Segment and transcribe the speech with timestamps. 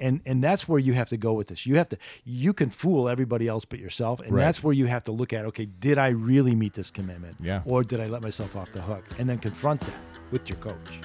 [0.00, 1.66] And and that's where you have to go with this.
[1.66, 4.42] You have to you can fool everybody else but yourself, and Right.
[4.44, 7.36] that's where you have to look at okay, did I really meet this commitment?
[7.42, 7.62] Yeah.
[7.64, 9.04] Or did I let myself off the hook?
[9.18, 9.94] And then confront that
[10.30, 11.00] with your coach.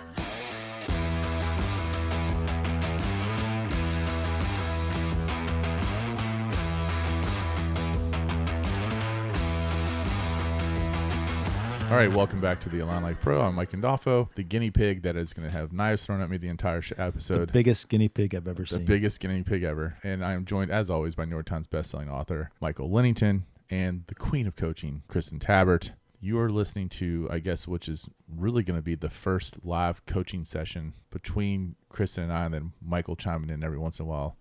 [11.86, 13.41] All right, welcome back to the Align Life Pro.
[13.41, 16.38] I'm Mike Indolfo, the guinea pig that is going to have knives thrown at me
[16.38, 17.51] the entire sh- The episode.
[17.51, 18.86] biggest guinea pig I've ever the seen.
[18.86, 19.95] biggest guinea pig ever.
[20.04, 24.04] And I am joined, as always, by New York Times bestselling author Michael Lennington and
[24.07, 25.91] the queen of coaching, Kristen Tabbert.
[26.19, 30.04] You are listening to, I guess, which is really going to be the first live
[30.07, 34.09] coaching session between Kristen and I, and then Michael chiming in every once in a
[34.09, 34.38] while,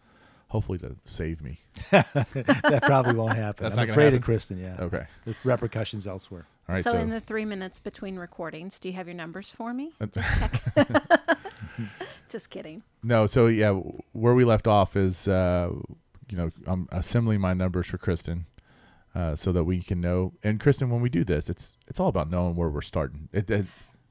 [0.48, 1.60] hopefully to save me.
[1.90, 3.64] that probably won't happen.
[3.64, 4.18] That's I'm not gonna afraid happen?
[4.18, 4.58] of Kristen.
[4.58, 4.76] Yeah.
[4.80, 5.06] Okay.
[5.26, 6.46] There's repercussions elsewhere.
[6.68, 6.84] All right.
[6.84, 9.92] so, So, in the three minutes between recordings, do you have your numbers for me?
[12.28, 12.82] Just kidding.
[13.02, 13.72] No, so yeah,
[14.12, 15.70] where we left off is, uh,
[16.30, 18.46] you know, I'm assembling my numbers for Kristen,
[19.14, 20.32] uh, so that we can know.
[20.42, 23.28] And Kristen, when we do this, it's it's all about knowing where we're starting.
[23.32, 23.66] It, it,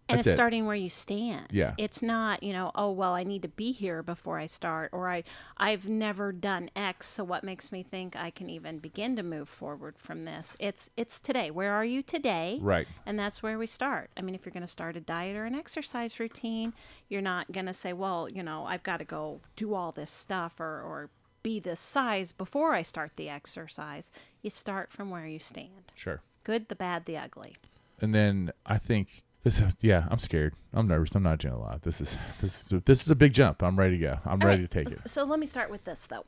[0.09, 0.35] And That's it's it.
[0.35, 1.47] starting where you stand.
[1.51, 1.75] Yeah.
[1.77, 5.09] It's not, you know, oh well, I need to be here before I start, or
[5.09, 5.23] I
[5.57, 9.47] I've never done X, so what makes me think I can even begin to move
[9.47, 10.57] forward from this?
[10.59, 11.51] It's it's today.
[11.51, 12.59] Where are you today?
[12.61, 12.85] right.
[13.05, 14.09] And that's where we start.
[14.17, 16.73] I mean, if you're going to start a diet or an exercise routine,
[17.07, 20.11] you're not going to say, well, you know, I've got to go do all this
[20.11, 21.09] stuff or, or
[21.43, 24.11] be this size before I start the exercise.
[24.41, 26.21] You start from where you stand Sure.
[26.43, 27.55] good, the bad, the ugly.
[28.01, 29.61] And then I think this.
[29.81, 30.53] Yeah, I'm scared.
[30.73, 31.15] I'm nervous.
[31.15, 31.81] I'm not doing a lot.
[31.83, 33.61] This is this is a, this is a big jump.
[33.63, 34.19] I'm ready to go.
[34.25, 35.07] I'm ready to take it.
[35.07, 36.25] So let me start with this, though.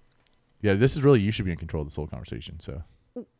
[0.61, 2.59] Yeah, this is really you should be in control of this whole conversation.
[2.59, 2.83] So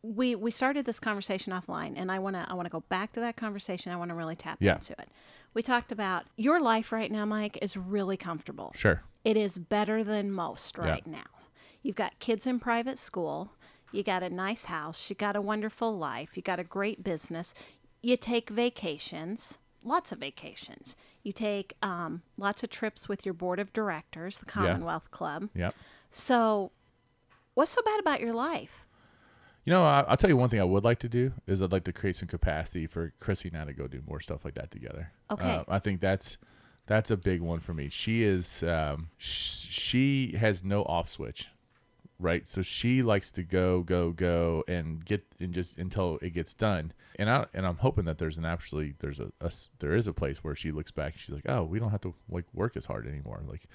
[0.02, 3.12] we we started this conversation offline and I want to I want to go back
[3.12, 3.92] to that conversation.
[3.92, 4.76] I want to really tap Yeah.
[4.76, 5.08] into it.
[5.54, 8.72] We talked about your life right now, Mike, is really comfortable.
[8.74, 9.02] sure.
[9.24, 10.88] It is better than most Yeah.
[10.90, 11.24] right now.
[11.82, 13.52] You've got kids in private school,
[13.92, 17.54] you got a nice house, you got a wonderful life, you got a great business.
[18.02, 20.96] You take vacations, lots of vacations.
[21.22, 25.48] You take um, lots of trips with your board of directors, the Commonwealth Club.
[25.54, 25.74] Yep.
[26.10, 26.72] So,
[27.54, 28.86] what's so bad about your life?
[29.64, 31.72] You know, I, I'll tell you one thing I would like to do is I'd
[31.72, 34.54] like to create some capacity for Chrissy and I to go do more stuff like
[34.54, 35.10] that together.
[35.30, 35.56] Okay.
[35.56, 36.36] Uh, I think that's
[36.86, 37.88] that's a big one for me.
[37.88, 41.48] She is um, sh- she has no off switch,
[42.18, 42.46] right?
[42.46, 46.92] So she likes to go, go, go, and get and just until it gets done.
[47.18, 50.12] And I and I'm hoping that there's an actually there's a, a there is a
[50.12, 52.86] place where she looks back she's like, oh, we don't have to like work as
[52.86, 53.66] hard anymore, like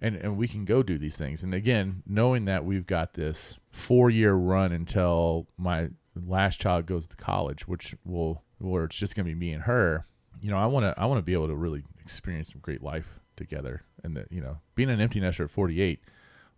[0.00, 1.42] and and we can go do these things.
[1.42, 7.06] And again, knowing that we've got this four year run until my last child goes
[7.06, 10.04] to college, which will where it's just gonna be me and her.
[10.40, 12.82] You know, I want to I want to be able to really experience some great
[12.82, 16.00] life together, and that you know, being an empty nester at 48,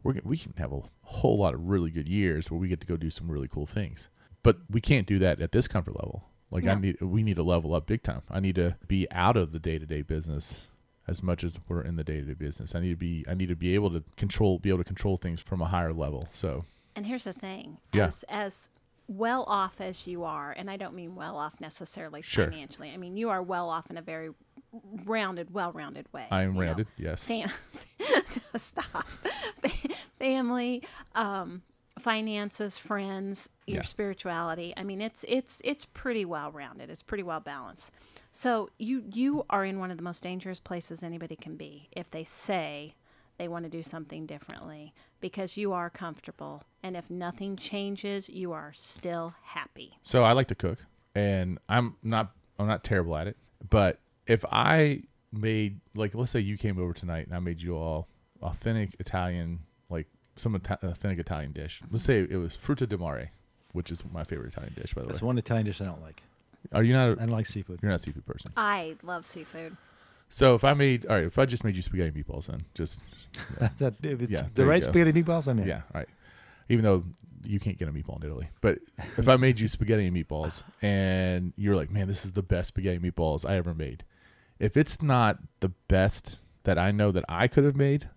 [0.02, 2.86] we're we can have a whole lot of really good years where we get to
[2.86, 4.08] go do some really cool things.
[4.42, 6.24] But we can't do that at this comfort level.
[6.50, 6.80] Like I No.
[6.80, 8.22] need we need to level up big time.
[8.30, 10.66] I need to be out of the day to day business
[11.08, 12.74] as much as we're in the day to day business.
[12.74, 15.16] I need to be I need to be able to control be able to control
[15.16, 16.28] things from a higher level.
[16.32, 16.64] So
[16.96, 18.06] And here's the thing: Yeah.
[18.06, 18.68] as as
[19.08, 22.46] well off as you are, and I don't mean well off necessarily Sure.
[22.50, 22.90] financially.
[22.92, 24.30] I mean you are well off in a very
[25.04, 26.26] rounded, well-rounded way.
[26.30, 26.66] I am you know.
[26.66, 27.24] rounded, yes.
[27.24, 27.50] Fam-
[28.56, 29.06] Stop.
[30.18, 30.82] Family,
[31.14, 31.62] um,
[31.98, 33.82] finances, friends, your Yeah.
[33.82, 34.74] spirituality.
[34.76, 36.90] I mean, it's it's it's pretty well rounded.
[36.90, 37.90] It's pretty well balanced.
[38.32, 42.10] So you you are in one of the most dangerous places anybody can be if
[42.10, 42.94] they say
[43.38, 48.52] they want to do something differently because you are comfortable and if nothing changes, you
[48.52, 49.98] are still happy.
[50.02, 50.78] So I like to cook,
[51.14, 53.36] and I'm not I'm not terrible at it.
[53.68, 53.98] But
[54.30, 55.02] if I
[55.32, 58.08] made like let's say you came over tonight and I made you all
[58.42, 61.80] authentic Italian like some Ita- authentic Italian dish.
[61.90, 63.30] Let's say it was frutta di mare,
[63.72, 65.12] which is my favorite Italian dish by the way.
[65.12, 65.26] That's way.
[65.26, 66.22] one Italian dish I don't like.
[66.72, 67.12] Are you not?
[67.12, 67.80] I don't like seafood.
[67.82, 68.52] You're not a seafood person.
[68.56, 69.76] I love seafood.
[70.28, 72.64] So if I made all right, if I just made you spaghetti and meatballs, then
[72.74, 73.02] just
[73.78, 74.88] That- if it's Yeah, the you right go.
[74.90, 75.66] spaghetti meatballs, I'm in.
[75.66, 76.08] yeah, all right.
[76.68, 77.04] Even though
[77.42, 78.78] you can't get a meatball in Italy, but
[79.16, 82.68] if I made you spaghetti and meatballs, and you're like, man, this is the best
[82.68, 84.04] spaghetti and meatballs I ever made.
[84.60, 88.08] If it's not the best that I know that I could have made,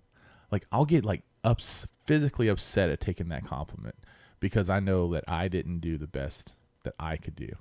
[0.52, 3.96] like I'll get like ups physically upset at taking that compliment
[4.40, 6.54] because I know that I didn't do the best
[6.84, 7.56] that I could do.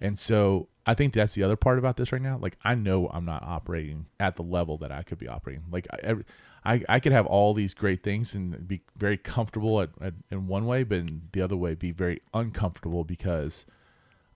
[0.00, 2.36] And so I think that's the other part about this right now.
[2.36, 5.64] Like I know I'm not operating at the level that I could be operating.
[5.70, 6.24] Like I, every,
[6.64, 10.48] I, I could have all these great things and be very comfortable at, at, in
[10.48, 13.64] one way, but in the other way be very uncomfortable because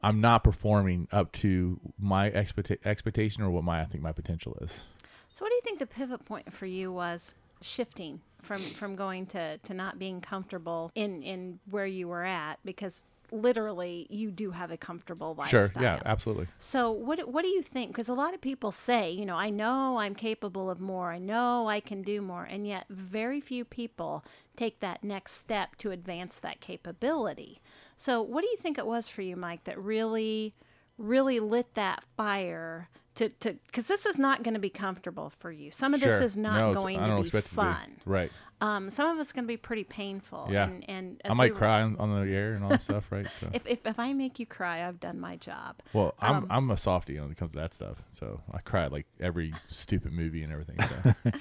[0.03, 4.56] I'm not performing up to my expecta- expectation or what my I think my potential
[4.61, 4.85] is.
[5.33, 9.27] So, what do you think the pivot point for you was shifting from from going
[9.27, 14.51] to to not being comfortable in in where you were at because literally you do
[14.51, 15.69] have a comfortable lifestyle.
[15.69, 15.83] Sure.
[15.83, 16.01] Yeah.
[16.05, 16.47] Absolutely.
[16.59, 17.93] So what what do you think?
[17.93, 21.13] Because a lot of people say, you know, I know I'm capable of more.
[21.13, 24.25] I know I can do more, and yet very few people
[24.57, 27.61] take that next step to advance that capability.
[27.97, 30.55] So what do you think it was for you, Mike, that really
[30.99, 35.50] really lit that fire to to because this is not going to be comfortable for
[35.53, 35.70] you.
[35.70, 36.09] Some of Sure.
[36.11, 37.56] this is not No, going to be it to be.
[37.56, 37.97] fun.
[38.06, 38.32] Right.
[38.61, 40.49] Um, some of it's going to be pretty painful.
[40.50, 40.65] Yeah.
[40.69, 43.11] and, and I might we- cry on, on the air and all that stuff.
[43.12, 43.26] Right.
[43.29, 43.49] So.
[43.53, 45.76] If, if if I make you cry, I've done my job.
[45.93, 48.03] Well, I'm Um, I'm a softie when it comes to that stuff.
[48.11, 50.79] So I cry like every stupid movie and everything.
[50.82, 51.32] So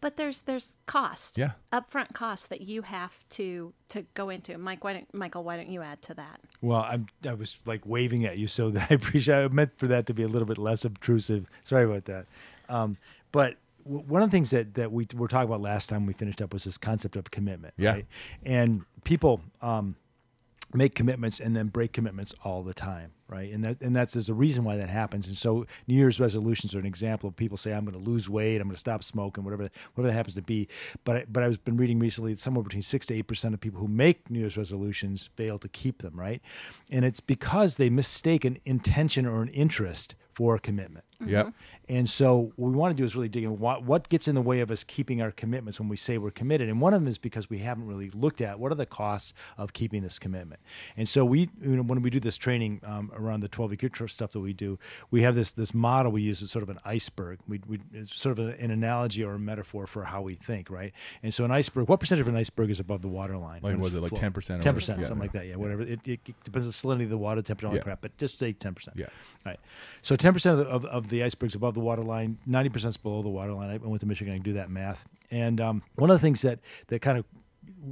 [0.00, 1.38] But there's there's cost.
[1.38, 1.52] yeah.
[1.72, 4.56] upfront cost that you have to to go into.
[4.58, 6.40] Mike, why don't Michael, why don't you add to that?
[6.60, 9.34] Well, I'm I was like waving at you, so that I appreciate.
[9.44, 11.46] I meant for that to be a little bit less obtrusive.
[11.64, 12.26] Sorry about that.
[12.68, 12.98] Um,
[13.32, 16.12] but w- one of the things that that we were talking about last time we
[16.12, 17.74] finished up was this concept of commitment.
[17.78, 17.92] Yeah.
[17.92, 18.06] Right?
[18.44, 19.96] And people um,
[20.74, 23.52] make commitments and then break commitments all the time, right?
[23.52, 25.26] And that and that's there's a reason why that happens.
[25.26, 28.28] And so New Year's resolutions are an example of people say I'm going to lose
[28.28, 30.68] weight, I'm going to stop smoking, whatever whatever that happens to be.
[31.04, 33.60] But I, but I've been reading recently that somewhere between six to eight percent of
[33.60, 36.40] people who make New Year's resolutions fail to keep them, right?
[36.90, 41.02] And it's because they mistake an intention or an interest for a commitment.
[41.24, 41.54] Yep.
[41.88, 44.34] And so what we want to do is really dig in what, what gets in
[44.34, 46.68] the way of us keeping our commitments when we say we're committed.
[46.68, 49.32] And one of them is because we haven't really looked at what are the costs
[49.56, 50.60] of keeping this commitment.
[50.94, 53.82] And so we, you know, when we do this training um, around the 12 week
[53.82, 54.78] year stuff that we do,
[55.10, 57.38] we have this this model we use as sort of an iceberg.
[57.48, 60.92] We, we it's sort of an analogy or a metaphor for how we think, right?
[61.22, 63.60] And so an iceberg, what percentage of an iceberg is above the water line?
[63.62, 64.18] Like, was it like full?
[64.18, 64.80] 10% or 10%, whatever?
[64.82, 65.14] something Yeah.
[65.14, 65.46] like that.
[65.46, 65.80] Yeah, whatever.
[65.80, 67.82] It, it, it depends on the salinity of the water, temperature, all that Yeah.
[67.84, 68.88] crap, but just say 10%.
[68.96, 69.06] Yeah.
[69.46, 69.58] Right.
[70.02, 73.22] So 10% of the, of, of the iceberg's above the water line, 90% is below
[73.22, 73.70] the water line.
[73.70, 75.04] I went to Michigan to do that math.
[75.30, 77.24] And um, one of the things that, that kind of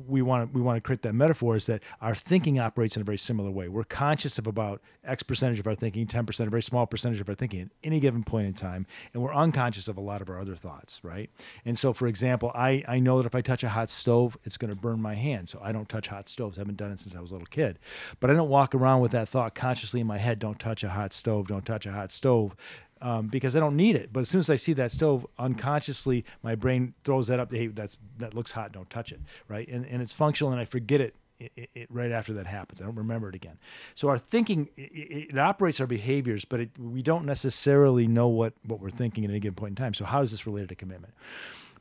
[0.07, 3.03] we want to we want to create that metaphor is that our thinking operates in
[3.03, 3.69] a very similar way.
[3.69, 7.29] We're conscious of about X percentage of our thinking, 10%, a very small percentage of
[7.29, 10.29] our thinking at any given point in time, and we're unconscious of a lot of
[10.29, 11.31] our other thoughts, right?
[11.65, 14.57] And so, for example, I, I know that if I touch a hot stove, it's
[14.57, 16.59] going to burn my hand, so I don't touch hot stoves.
[16.59, 17.79] I haven't done it since I was a little kid,
[18.21, 20.91] but I don't walk around with that thought consciously in my head: don't touch a
[20.91, 22.57] hot stove, don't touch a hot stove
[23.05, 24.13] um, because I don't need it.
[24.13, 27.53] But as soon as I see that stove, unconsciously my brain throws that up.
[27.53, 28.73] Hey, that's that looks hot.
[28.73, 29.69] Don't touch it, right?
[29.69, 31.15] And and it's functional, and I forget it.
[31.39, 33.59] It, it, it right after that happens, I don't remember it again.
[33.97, 38.55] So our thinking it, it, operates our behaviors, but it, we don't necessarily know what
[38.65, 39.95] what we're thinking at any given point in time.
[39.95, 41.13] So how is this related to commitment?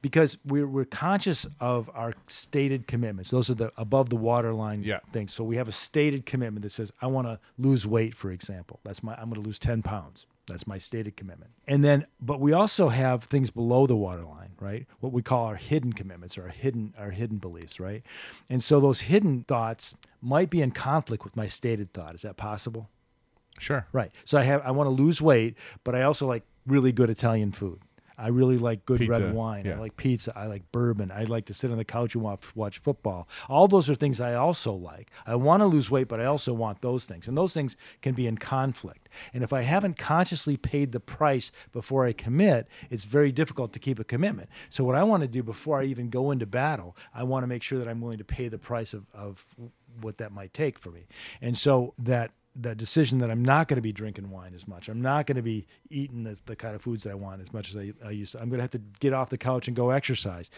[0.01, 3.29] Because we're we're conscious of our stated commitments.
[3.29, 4.99] Those are the above the waterline Yeah.
[5.13, 5.31] things.
[5.33, 8.79] So we have a stated commitment that says I want to lose weight, for example.
[8.83, 10.25] That's my I'm going to lose 10 pounds.
[10.47, 11.51] That's my stated commitment.
[11.67, 14.85] And then, but we also have things below the waterline, right?
[14.99, 18.03] What we call our hidden commitments or our hidden our hidden beliefs, right?
[18.49, 22.15] And so those hidden thoughts might be in conflict with my stated thought.
[22.15, 22.89] Is that possible?
[23.57, 23.87] Sure.
[23.93, 24.11] Right.
[24.25, 27.51] So I have I want to lose weight, but I also like really good Italian
[27.51, 27.79] food.
[28.17, 29.67] I really like good Pizza, red wine.
[29.67, 30.33] I like pizza.
[30.35, 31.11] I like bourbon.
[31.11, 33.27] I like to sit on the couch and watch, watch football.
[33.49, 35.09] All those are things I also like.
[35.25, 37.27] I want to lose weight, but I also want those things.
[37.27, 39.09] And those things can be in conflict.
[39.33, 43.79] And if I haven't consciously paid the price before I commit, it's very difficult to
[43.79, 44.49] keep a commitment.
[44.69, 47.47] So what I want to do before I even go into battle, I want to
[47.47, 49.45] make sure that I'm willing to pay the price of, of
[50.01, 51.05] what that might take for me.
[51.41, 54.87] And so that that decision that I'm not going to be drinking wine as much.
[54.87, 57.51] I'm not going to be eating the, the kind of foods that I want as
[57.51, 58.41] much as I, I used to.
[58.41, 60.51] I'm going to have to get off the couch and go exercise.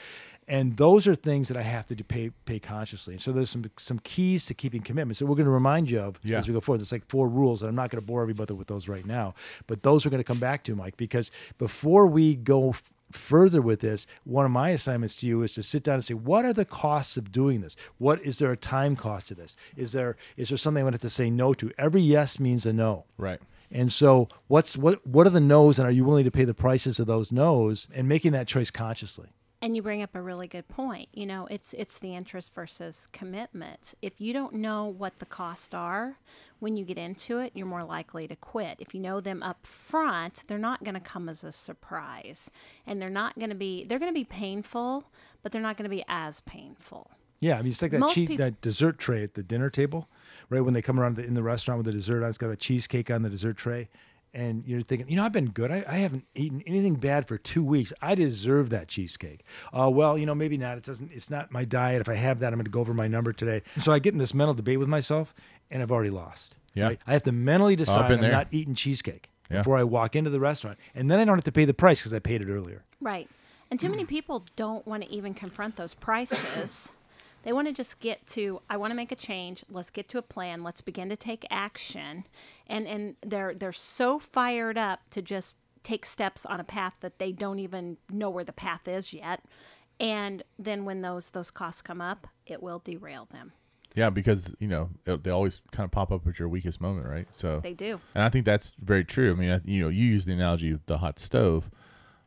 [0.48, 3.14] And those are things that I have to pay, pay consciously.
[3.16, 6.00] And so there's some some keys to keeping commitments that we're going to remind you
[6.02, 6.38] of Yeah.
[6.38, 6.80] as we go forward.
[6.82, 9.34] There's like four rules, and I'm not going to bore everybody with those right now.
[9.66, 13.62] But those are going to come back to, Mike, because before we go f- further
[13.62, 16.46] with this, one of my assignments to you is to sit down and say, what
[16.46, 17.76] are the costs of doing this?
[17.98, 19.56] What is there a time cost to this?
[19.76, 21.72] Is there is there something I'm going to have to say no to?
[21.78, 23.06] Every yes means a no.
[23.18, 23.40] Right.
[23.72, 26.54] And so, what's what what are the no's, and are you willing to pay the
[26.54, 29.30] prices of those no's, and making that choice consciously?
[29.66, 31.10] And you bring up a really good point.
[31.12, 33.96] You know, it's it's the interest versus commitment.
[34.00, 36.20] If you don't know what the costs are
[36.60, 38.78] when you get into it, you're more likely to quit.
[38.78, 42.52] If you know them up front, they're not going to come as a surprise,
[42.86, 45.06] and they're not going to be they're going to be painful,
[45.42, 47.10] but they're not going to be as painful.
[47.40, 49.72] Yeah, I mean, it's like that Most cheese, peop- that dessert tray at the dinner
[49.72, 50.08] table,
[50.52, 50.62] right?
[50.62, 52.56] When they come around the, in the restaurant with the dessert on, it's got a
[52.56, 53.90] cheesecake on the dessert tray,
[54.36, 55.72] and you're thinking, you know, I've been good.
[55.72, 57.94] I, I haven't eaten anything bad for two weeks.
[58.02, 59.44] I deserve that cheesecake.
[59.74, 60.78] Uh, well, you know, maybe not.
[60.78, 61.12] It doesn't.
[61.14, 62.02] It's not my diet.
[62.02, 63.64] If I have that, I'm going to go over my number today.
[63.78, 65.34] So I get in this mental debate with myself,
[65.72, 66.54] and I've already lost.
[66.74, 66.88] Yeah.
[66.88, 67.00] right?
[67.08, 68.32] I have to mentally decide I'm there.
[68.32, 69.60] not eating cheesecake Yeah.
[69.60, 72.02] before I walk into the restaurant, and then I don't have to pay the price
[72.02, 72.84] because I paid it earlier.
[73.00, 73.30] Right.
[73.72, 76.92] And too many people don't want to even confront those prices.
[77.46, 79.64] They want to just get to I want to make a change.
[79.70, 80.64] Let's get to a plan.
[80.64, 82.26] Let's begin to take action.
[82.68, 87.20] And and they're they're so fired up to just take steps on a path that
[87.20, 89.44] they don't even know where the path is yet.
[90.00, 93.54] And then when those those costs come up, it will derail them.
[93.96, 97.08] Yeah, because you know it- they always kind of pop up at your weakest moment,
[97.08, 97.28] right?
[97.32, 98.02] So They do.
[98.14, 99.32] And I think that's very true.
[99.32, 101.70] I mean, I- you know, you use the analogy of the hot stove,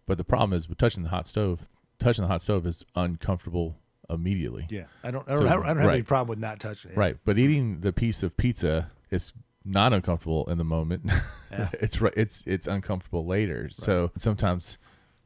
[0.07, 3.77] but the problem is with touching the hot stove, touching the hot stove is uncomfortable
[4.11, 4.67] immediately.
[4.71, 5.29] Yeah, I don't.
[5.29, 6.97] I don't, So, I don't, I don't have any problem with not touching it.
[6.97, 7.17] Right.
[7.25, 9.33] But eating the piece of pizza is
[9.65, 11.11] not uncomfortable in the moment.
[11.51, 11.69] Yeah.
[11.75, 12.13] it's right.
[12.17, 13.69] It's it's uncomfortable later.
[13.71, 14.79] So sometimes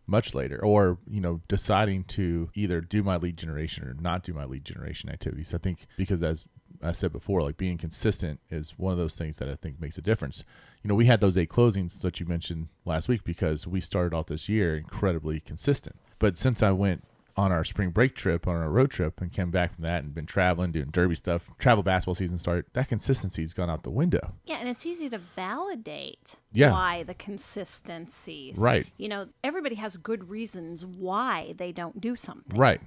[0.06, 4.32] much later, or you know, deciding to either do my lead generation or not do
[4.32, 5.54] my lead generation activities.
[5.54, 6.46] I think because as
[6.82, 9.98] I said before, like being consistent is one of those things that I think makes
[9.98, 10.42] a difference.
[10.82, 14.14] You know, we had those eight closings that you mentioned last week because we started
[14.14, 15.96] off this year incredibly consistent.
[16.18, 17.04] But since I went
[17.36, 20.14] on our spring break trip, on our road trip, and came back from that and
[20.14, 24.34] been traveling, doing derby stuff, travel basketball season started, that consistency's gone out the window.
[24.44, 26.72] Yeah, and it's easy to validate Yeah.
[26.72, 28.52] why the consistency.
[28.56, 28.86] Right.
[28.98, 32.58] You know, everybody has good reasons why they don't do something.
[32.58, 32.80] Right.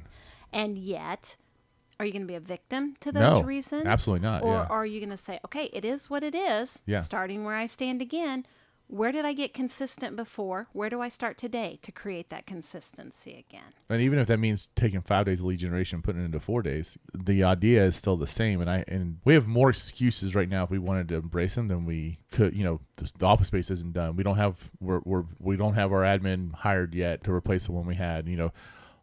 [0.53, 1.35] And yet,
[1.99, 3.85] are you going to be a victim to those No, reasons?
[3.85, 4.65] absolutely not, Or yeah.
[4.69, 6.99] are you going to say, okay, it is what it is, Yeah.
[7.01, 8.45] starting where I stand again?
[8.87, 10.67] Where did I get consistent before?
[10.71, 13.71] Where do I start today to create that consistency again?
[13.89, 16.39] And even if that means taking five days of lead generation, and putting it into
[16.39, 18.61] four days, the idea is still the same.
[18.61, 21.67] And I and we have more excuses right now if we wanted to embrace them
[21.67, 22.55] than we could.
[22.55, 24.15] You know, the, the office space isn't done.
[24.15, 27.71] We don't have we're, we're we don't have our admin hired yet to replace the
[27.71, 28.27] one we had.
[28.27, 28.53] You know,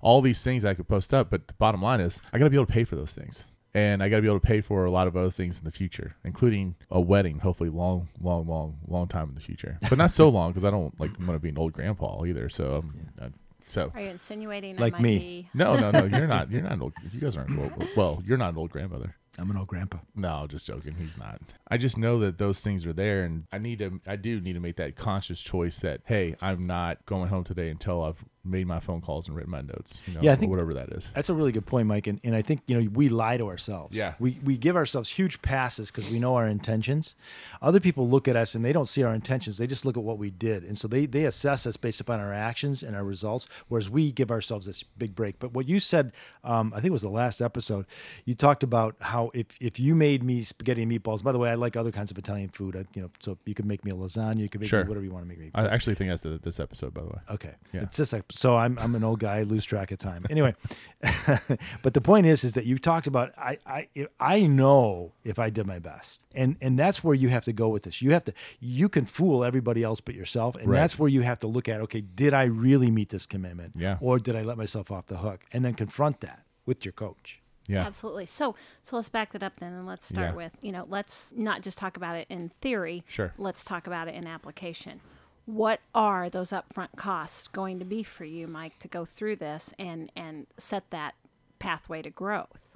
[0.00, 2.50] all these things I could post up, but the bottom line is I got to
[2.50, 3.46] be able to pay for those things.
[3.74, 5.64] And I got to be able to pay for a lot of other things in
[5.64, 9.78] the future, including a wedding, hopefully long, long, long, long time in the future.
[9.88, 12.50] But not so long because I don't like want to be an old grandpa either.
[12.50, 13.28] So, um, uh,
[13.66, 15.18] so Are you insinuating Like I might me.
[15.18, 15.48] be?
[15.54, 16.04] no, no, no.
[16.04, 16.50] You're not.
[16.50, 16.92] You're not an old.
[17.12, 17.72] You guys aren't old.
[17.96, 19.16] Well, you're not an old grandmother.
[19.38, 19.98] I'm an old grandpa.
[20.14, 20.94] No, just joking.
[20.98, 21.40] He's not.
[21.68, 23.98] I just know that those things are there, and I need to.
[24.06, 27.70] I do need to make that conscious choice that hey, I'm not going home today
[27.70, 30.02] until I've made my phone calls and written my notes.
[30.06, 31.10] You know, Yeah, I think- whatever that is.
[31.14, 32.06] That's a really good point, Mike.
[32.08, 33.96] And, and I think you know we lie to ourselves.
[33.96, 34.14] Yeah.
[34.18, 37.14] We we give ourselves huge passes because we know our intentions.
[37.60, 39.58] Other people look at us and they don't see our intentions.
[39.58, 42.18] They just look at what we did, and so they they assess us based upon
[42.20, 43.46] our actions and our results.
[43.68, 45.38] Whereas we give ourselves this big break.
[45.38, 46.12] But what you said,
[46.44, 47.86] um, I think it was the last episode,
[48.24, 51.22] you talked about how if if you made me spaghetti and meatballs.
[51.22, 52.74] By the way, I like other kinds of Italian food.
[52.76, 54.38] I, you know, so you could make me a lasagna.
[54.38, 54.82] You could make Sure.
[54.82, 55.50] me whatever you want to make me.
[55.54, 57.18] I actually think that's the, this episode, by the way.
[57.30, 57.54] Okay.
[57.72, 57.82] Yeah.
[57.82, 60.26] It's just like so I'm I'm an old guy, I lose track of time.
[60.30, 60.54] Anyway,
[61.82, 63.88] but the point is is that you talked about I I
[64.20, 66.20] I know if I did my best.
[66.34, 68.00] And and that's where you have to go with this.
[68.02, 70.78] You have to you can fool everybody else but yourself and Right.
[70.80, 73.98] that's where you have to look at okay, did I really meet this commitment Yeah.
[74.00, 75.44] or did I let myself off the hook?
[75.52, 77.40] And then confront that with your coach.
[77.68, 77.86] Yeah.
[77.86, 78.26] Absolutely.
[78.26, 80.34] So, so let's back that up then, and let's start Yeah.
[80.36, 83.04] with you know, let's not just talk about it in theory.
[83.06, 83.32] Sure.
[83.38, 85.00] Let's talk about it in application.
[85.44, 89.74] What are those upfront costs going to be for you, Mike, to go through this
[89.78, 91.14] and and set that
[91.58, 92.68] pathway to growth?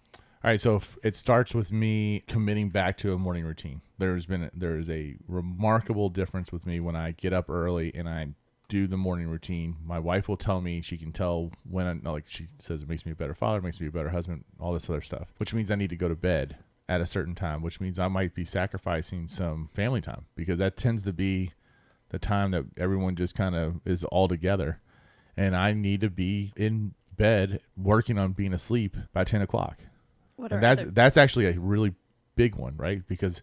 [0.44, 3.82] All right, so it starts with me committing back to a morning routine.
[3.99, 8.08] There's been there is a remarkable difference with me when I get up early and
[8.08, 8.28] I
[8.68, 9.76] do the morning routine.
[9.85, 13.06] My wife will tell me she can tell when I like she says it makes
[13.06, 15.70] me a better father, makes me a better husband, all this other stuff, which means
[15.70, 16.56] I need to go to bed
[16.88, 20.76] at a certain time, which means I might be sacrificing some family time because that
[20.76, 21.52] tends to be
[22.11, 24.81] the time that everyone just kind of is all together,
[25.37, 29.81] and I need to be in bed working on being asleep by ten o'clock.
[30.37, 31.95] What And that's other- that's actually a really
[32.35, 33.07] big one, right?
[33.07, 33.41] Because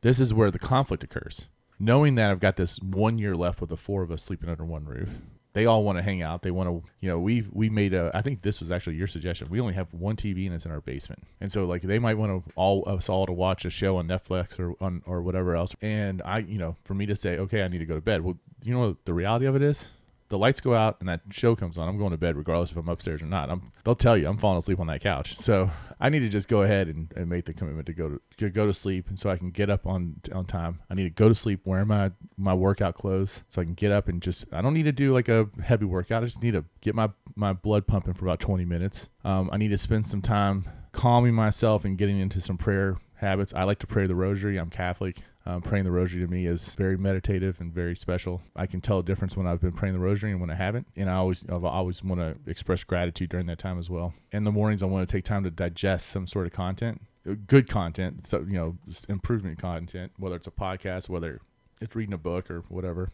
[0.00, 1.48] this is where the conflict occurs.
[1.78, 4.64] Knowing that I've got this one year left with the four of us sleeping under
[4.64, 5.18] one roof.
[5.54, 6.42] They all want to hang out.
[6.42, 8.10] They want to, you know, we we made a.
[8.14, 9.48] I think this was actually your suggestion.
[9.50, 12.16] We only have one TV and it's in our basement, and so like they might
[12.16, 15.54] want to all us all to watch a show on Netflix or on or whatever
[15.54, 15.74] else.
[15.82, 18.22] And I, you know, for me to say, okay, I need to go to bed.
[18.22, 19.90] Well, you know what the reality of it is?
[20.32, 22.78] The lights go out and that show comes on, I'm going to bed regardless if
[22.78, 23.50] I'm upstairs or not.
[23.50, 25.38] I'm, they'll tell you I'm falling asleep on that couch.
[25.38, 25.70] So
[26.00, 28.64] I need to just go ahead and, and make the commitment to go to, go
[28.66, 30.80] to sleep, and so I can get up on on time.
[30.90, 33.92] I need to go to sleep wearing my my workout clothes, so I can get
[33.92, 34.46] up and just.
[34.52, 36.22] I don't need to do like a heavy workout.
[36.22, 39.10] I just need to get my my blood pumping for about 20 minutes.
[39.24, 43.54] Um, I need to spend some time calming myself and getting into some prayer habits.
[43.54, 44.58] I like to pray the rosary.
[44.58, 45.18] I'm Catholic.
[45.44, 48.42] Um, praying the rosary to me is very meditative and very special.
[48.54, 50.86] I can tell a difference when I've been praying the rosary and when I haven't.
[50.94, 54.12] And I always, I always want to express gratitude during that time as well.
[54.30, 57.34] In the mornings, I want to take time to digest some sort of content, uh,
[57.48, 58.76] good content, so you know,
[59.08, 61.40] improvement content, whether it's a podcast, whether
[61.80, 63.10] it's reading a book or whatever.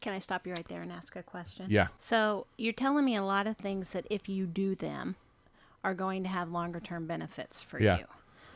[0.00, 1.66] Can I stop you right there and ask a question?
[1.68, 1.88] Yeah.
[1.98, 5.14] So you're telling me a lot of things that if you do them
[5.84, 7.98] are going to have longer term benefits for Yeah.
[7.98, 8.04] you.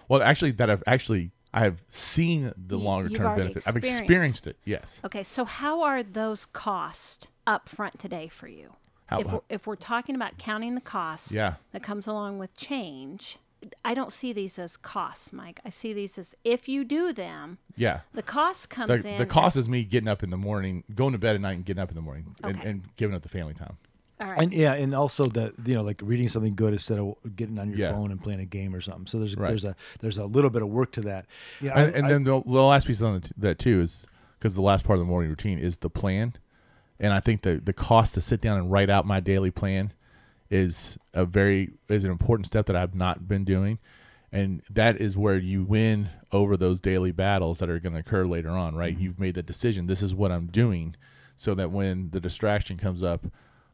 [0.08, 3.68] Well, actually, that I've actually I have seen the You- longer you've term already benefit.
[3.68, 4.00] I've experienced.
[4.02, 4.56] experienced it.
[4.64, 5.00] Yes.
[5.04, 8.72] Okay, so how are those costs up front today for you?
[9.06, 11.54] How- if, we're, if we're talking about counting the costs Yeah.
[11.72, 13.38] that comes along with change,
[13.84, 15.60] I don't see these as costs, Mike.
[15.64, 18.00] I see these as if you do them, Yeah.
[18.12, 19.18] the cost comes The, in.
[19.18, 21.64] the cost is me getting up in the morning, going to bed at night, and
[21.64, 22.68] getting up in the morning, and, Okay.
[22.68, 23.76] and giving up the family time.
[24.22, 24.40] All right.
[24.40, 27.68] And yeah, and also that you know, like reading something good instead of getting on
[27.68, 27.92] your Yeah.
[27.92, 29.06] phone and playing a game or something.
[29.06, 29.48] So there's Right.
[29.48, 31.26] there's a there's a little bit of work to that.
[31.60, 34.06] Yeah, and, and then the, the last piece on that too is
[34.38, 36.34] because the last part of the morning routine is the plan,
[37.00, 39.92] and I think the the cost to sit down and write out my daily plan
[40.48, 43.80] is a very is an important step that I've not been doing,
[44.30, 48.24] and that is where you win over those daily battles that are going to occur
[48.26, 48.76] later on.
[48.76, 49.02] Right, mm-hmm.
[49.02, 49.88] you've made the decision.
[49.88, 50.94] This is what I'm doing,
[51.34, 53.26] so that when the distraction comes up.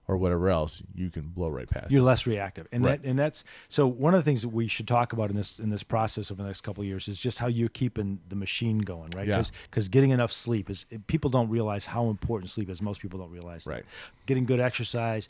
[0.08, 1.92] Or whatever else, you can blow right past.
[1.92, 2.04] you're it.
[2.04, 3.00] less reactive and Right.
[3.00, 5.60] that and that's so one of the things that we should talk about in this
[5.60, 8.34] in this process over the next couple of years is just how you're keeping the
[8.34, 9.40] machine going right Yeah.
[9.70, 13.30] because getting enough sleep is people don't realize how important sleep is most people don't
[13.30, 13.70] realize that.
[13.70, 13.84] Right.
[14.26, 15.28] getting good exercise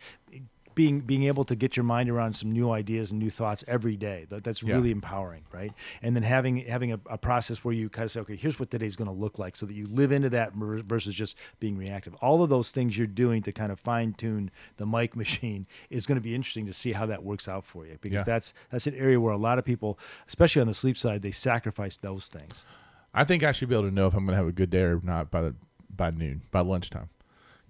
[0.75, 3.97] being being able to get your mind around some new ideas and new thoughts every
[3.97, 4.75] day that, that's Yeah.
[4.77, 5.73] really empowering right
[6.03, 8.71] and then having having a, a process where you kind of say okay here's what
[8.71, 12.15] today's going to look like so that you live into that versus just being reactive
[12.17, 16.07] all of those things you're doing to kind of fine tune the mic machine is
[16.07, 18.25] going to be interesting to see how that works out for you because Yeah.
[18.25, 19.99] that's that's an area where a lot of people
[20.29, 22.65] especially on the sleep side they sacrifice those things
[23.13, 24.71] I think I should be able to know if I'm going to have a good
[24.71, 25.55] day or not by the
[25.95, 27.09] by noon, by lunchtime.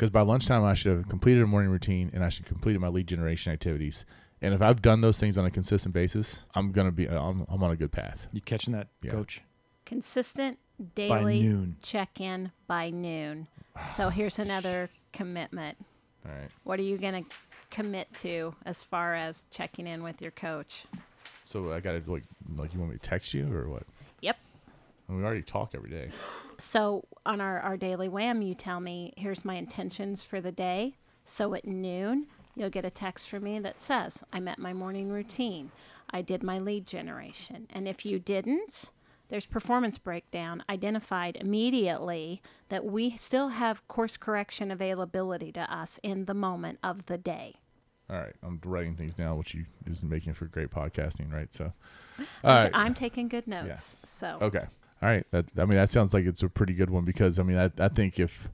[0.00, 2.80] Because by lunchtime, I should have completed a morning routine and I should have completed
[2.80, 4.06] my lead generation activities.
[4.40, 7.44] And if I've done those things on a consistent basis, I'm going to be I'm,
[7.50, 8.26] I'm on a good path.
[8.32, 9.10] you catching that Yeah.
[9.10, 9.42] coach
[9.84, 10.58] Consistent
[10.94, 13.46] daily check in by noon.
[13.94, 15.76] So here's another commitment.
[16.24, 16.48] All right.
[16.64, 17.30] What are you going to
[17.68, 20.86] commit to as far as checking in with your coach?
[21.44, 22.24] So I got to like
[22.56, 23.82] like you want me to text you or what?
[25.10, 26.10] Mean, we already talk every day.
[26.58, 30.94] So on our, our daily wham, you tell me, here's my intentions for the day.
[31.24, 35.10] So at noon, you'll get a text from me that says, I met my morning
[35.10, 35.70] routine.
[36.10, 37.66] I did my lead generation.
[37.70, 38.90] And if you didn't,
[39.28, 46.24] there's performance breakdown identified immediately that we still have course correction availability to us in
[46.24, 47.56] the moment of the day.
[48.10, 51.52] All right, I'm writing things down, which you is making for great podcasting, right?
[51.52, 51.72] So,
[52.18, 52.70] all right.
[52.74, 53.96] I'm taking good notes.
[54.04, 54.64] So Okay.
[55.02, 55.26] All right.
[55.30, 57.70] That I mean that sounds like it's a pretty good one because I mean I,
[57.78, 58.50] I think if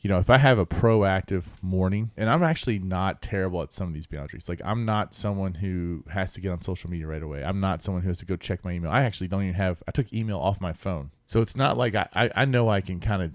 [0.00, 3.88] you know if I have a proactive morning and I'm actually not terrible at some
[3.88, 4.48] of these boundaries.
[4.48, 7.44] Like I'm not someone who has to get on social media right away.
[7.44, 8.90] I'm not someone who has to go check my email.
[8.90, 11.10] I actually don't even have I took email off my phone.
[11.26, 13.32] So it's not like I I, I know I can kind of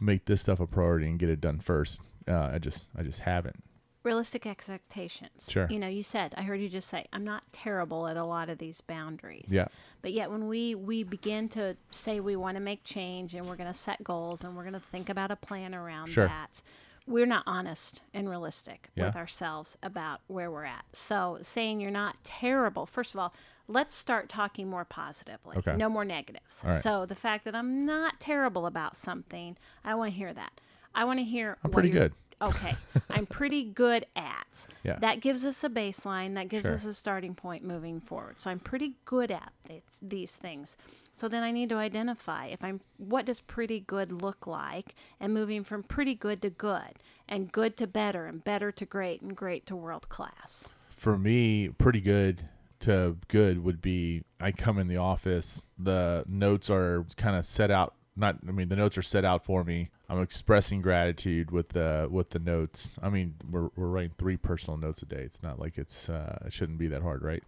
[0.00, 2.00] make this stuff a priority and get it done first.
[2.26, 3.62] Uh, I just I just haven't.
[4.02, 5.46] Realistic expectations.
[5.50, 5.66] Sure.
[5.70, 8.50] You know, you said I heard you just say I'm not terrible at a lot
[8.50, 9.48] of these boundaries.
[9.48, 9.68] Yeah.
[10.02, 13.56] But yet when we we begin to say we want to make change and we're
[13.56, 16.26] going to set goals and we're going to think about a plan around Sure.
[16.26, 16.62] that,
[17.06, 20.84] we're not honest and realistic with ourselves about where we're at.
[20.92, 23.34] So saying you're not terrible, first of all,
[23.68, 25.56] let's start talking more positively.
[25.58, 25.76] Okay.
[25.76, 26.60] No more negatives.
[26.64, 26.80] Right.
[26.80, 30.60] So the fact that I'm not terrible about something, I want to hear that.
[30.94, 32.12] I want to hear I'm pretty you're- good.
[32.40, 32.76] Okay,
[33.10, 34.66] I'm pretty good at.
[34.82, 34.98] Yeah.
[34.98, 36.34] That gives us a baseline.
[36.34, 36.74] That gives Sure.
[36.74, 38.36] us a starting point moving forward.
[38.40, 40.76] So I'm pretty good at this, these things.
[41.12, 45.34] So then I need to identify if I'm what does pretty good look like, and
[45.34, 46.98] moving from pretty good to good,
[47.28, 50.64] and good to better, and better to great, and great to world class.
[50.88, 52.42] for me, pretty good
[52.80, 57.70] to good would be I come in the office, the notes are kind of set
[57.70, 57.94] out.
[58.16, 59.90] Not, I mean, the notes are set out for me.
[60.10, 62.98] I'm expressing gratitude with the with the notes.
[63.00, 65.22] I mean, we're we're writing three personal notes a day.
[65.22, 67.44] It's not like it's uh, it shouldn't be that hard, right?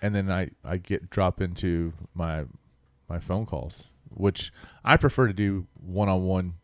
[0.00, 2.44] And then I I get drop into my
[3.06, 4.50] my phone calls, which
[4.82, 6.54] I prefer to do one on one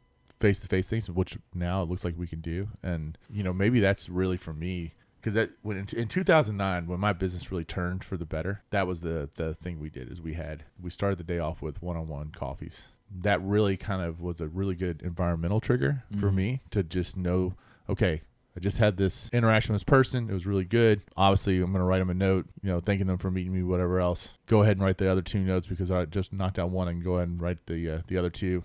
[0.41, 2.69] face to face things, which now it looks like we can do.
[2.83, 6.99] And you know, maybe that's really for me because that when in, in 2009 when
[6.99, 10.23] my business really turned for the better, that was the the thing we did is
[10.23, 12.87] we had we started the day off with one on one coffees.
[13.21, 17.55] That really kind of was a really good environmental trigger for me to just know,
[17.89, 18.21] okay.
[18.57, 20.29] I just had this interaction with this person.
[20.29, 21.01] It was really good.
[21.17, 23.63] Obviously, I'm going to write them a note, you know, thanking them for meeting me,
[23.63, 24.31] whatever else.
[24.47, 27.03] Go ahead and write the other two notes because I just knocked out one and
[27.03, 28.63] go ahead and write the uh, the other two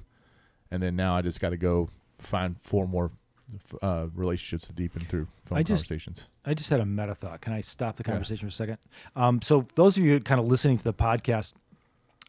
[0.72, 3.12] and then now I just got to go find four more
[3.82, 6.28] uh, relationships to deepen through phone I just- conversations.
[6.46, 7.40] I just had a meta thought.
[7.42, 8.12] Can I stop the Yeah.
[8.12, 8.78] conversation for a second?
[9.16, 11.54] Um, so those of you kind of listening to the podcast,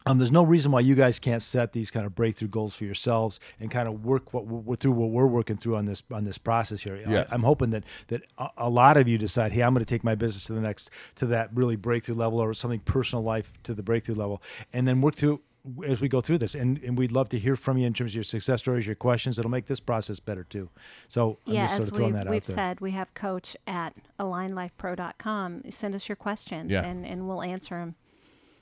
[0.09, 2.85] Um, there's no reason why you guys can't set these kind of breakthrough goals for
[2.85, 6.25] yourselves and kind of work what we're through what we're working through on this on
[6.25, 6.97] this process here.
[6.97, 7.27] Yeah.
[7.31, 9.89] I, am hoping that that a, a lot of you decide, hey, I'm going to
[9.95, 13.53] take my business to the next to that really breakthrough level or something personal life
[13.65, 14.43] to the breakthrough level,
[14.73, 15.43] and then work through
[15.87, 16.55] as we go through this.
[16.55, 18.95] And and we'd love to hear from you in terms of your success stories, your
[18.97, 19.39] questions.
[19.39, 20.71] It'll make this process better too.
[21.09, 22.57] So I'm yeah, just sort as of we've, that we've there.
[22.57, 25.65] said, we have coach at alignlifepro.com.
[25.71, 26.85] Send us your questions Yeah.
[26.85, 27.97] and, and we'll answer them.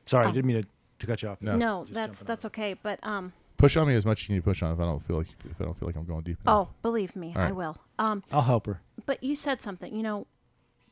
[0.07, 0.33] Sorry, I Oh.
[0.33, 1.43] didn't mean to, to cut you off.
[1.43, 1.57] No.
[1.57, 2.75] No, Just that's jumping that's okay.
[2.83, 4.85] But um, Push on me as much as you need to push on if I
[4.85, 6.69] don't feel like if I don't feel like I'm going deep enough.
[6.69, 7.79] oh, believe me, All I will.
[7.99, 8.81] Um, I'll help her.
[9.07, 9.95] but you said something.
[9.97, 10.27] You know,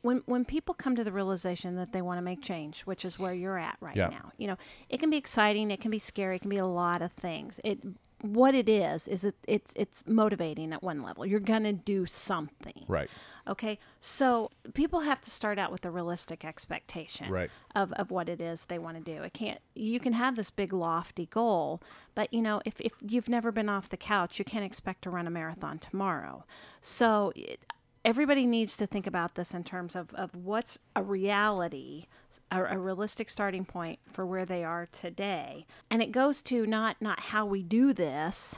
[0.01, 3.19] when when people come to the realization that they want to make change, which is
[3.19, 4.07] where you're at right Yeah.
[4.07, 4.57] now, you know,
[4.89, 7.59] it can be exciting, it can be scary, it can be a lot of things.
[7.63, 7.79] It
[8.21, 11.25] what it is is it it's it's motivating at one level.
[11.25, 12.85] You're gonna do something.
[12.87, 13.09] Right.
[13.47, 17.51] Okay, so people have to start out with a realistic expectation Right.
[17.75, 19.21] of, of what it is they want to do.
[19.21, 19.59] It can't.
[19.75, 21.81] You can have this big lofty goal,
[22.15, 25.09] but you know, if, if you've never been off the couch, you can't expect to
[25.11, 26.43] run a marathon tomorrow.
[26.81, 27.59] So it,
[28.05, 32.05] everybody needs to think about this in terms of, of what's a reality,
[32.51, 36.97] a, a realistic starting point for where they are today, and it goes to not
[37.01, 38.55] not how we do this,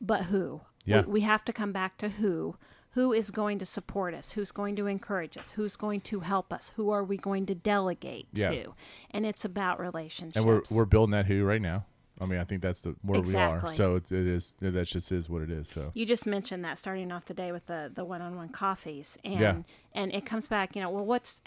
[0.00, 0.60] but who.
[0.84, 1.00] Yeah.
[1.06, 2.56] We, we have to come back to who.
[2.92, 4.32] Who is going to support us?
[4.32, 5.50] Who's going to encourage us?
[5.50, 6.72] Who's going to help us?
[6.76, 8.48] Who are we going to delegate Yeah.
[8.50, 8.74] to?
[9.10, 10.36] And it's about relationships.
[10.38, 11.84] And we're we're building that who right now.
[12.20, 13.66] I mean, I think that's the where we are.
[13.74, 15.68] So it, it is that just is what it is.
[15.68, 19.40] So you just mentioned that starting off the day with the the one-on-one coffees and
[19.40, 19.56] Yeah.
[19.92, 21.42] and it comes back you know well what's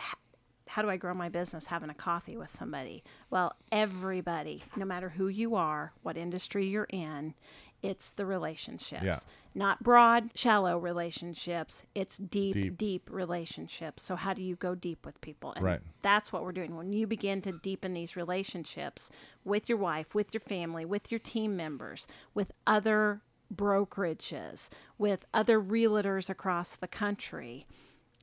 [0.68, 5.10] how do i grow my business having a coffee with somebody well everybody no matter
[5.10, 7.34] who you are what industry you're in
[7.82, 9.20] it's the relationships Yeah.
[9.56, 12.78] not broad shallow relationships it's deep, Deep.
[12.78, 15.80] deep relationships so how do you go deep with people and Right.
[16.02, 19.10] that's what we're doing when you begin to deepen these relationships
[19.46, 23.22] with your wife with your family with your team members with other
[23.54, 27.66] brokerages with other realtors across the country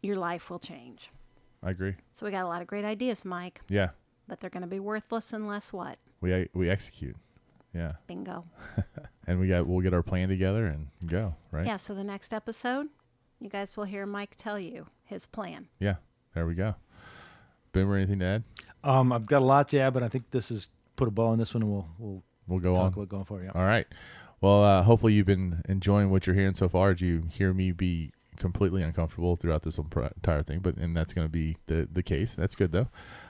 [0.02, 1.10] your life will change
[1.62, 1.94] I agree.
[2.12, 3.90] so we got a lot of great ideas mike Yeah,
[4.28, 7.16] but they're going to be worthless unless what we we execute.
[7.76, 8.44] Yeah, bingo
[9.26, 11.66] and we got we'll get our plan together and go right.
[11.66, 12.88] yeah so the next episode
[13.38, 15.96] you guys will hear mike tell you his plan Yeah,
[16.34, 16.74] there we go.
[17.72, 18.42] Boomer, anything to add?
[18.82, 21.26] Um, I've got a lot to add, but I think this is put a bow
[21.26, 22.92] on this one, and we'll we'll We'll go talk on.
[22.94, 23.46] about going for it.
[23.46, 23.50] Yeah.
[23.54, 23.86] All right.
[24.40, 26.90] Well, uh, hopefully you've been enjoying what you're hearing so far.
[26.94, 30.60] Did you hear me be completely uncomfortable throughout this entire entire thing?
[30.60, 32.34] But and that's going to be the the case.
[32.36, 32.88] That's good though.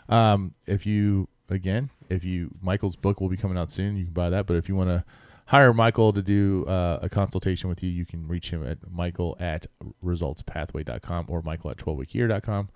[0.09, 4.13] Um, if you again, if you Michael's book will be coming out soon, you can
[4.13, 4.47] buy that.
[4.47, 5.05] But if you want to
[5.47, 9.37] hire Michael to do uh, a consultation with you, you can reach him at Michael
[9.39, 9.67] at
[10.05, 12.69] resultspathway.com or Michael at 12weekyear.com.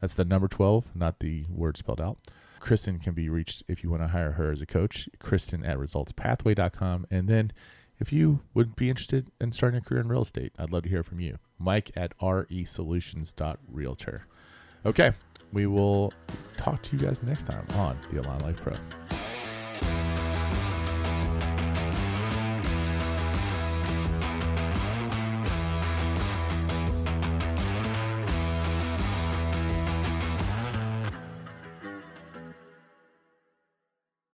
[0.00, 2.18] That's the number 12, not the word spelled out.
[2.60, 5.78] Kristen can be reached if you want to hire her as a coach, Kristen at
[5.78, 7.06] resultspathway.com.
[7.10, 7.52] And then
[7.98, 10.88] if you would be interested in starting a career in real estate, I'd love to
[10.88, 11.38] hear from you.
[11.58, 14.26] Mike at resolutions.realtor.
[14.84, 15.12] Okay,
[15.52, 16.12] we will
[16.56, 18.74] talk to you guys next time on the Align Life Pro.